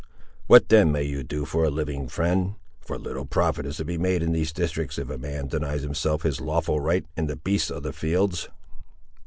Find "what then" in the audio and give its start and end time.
0.47-0.91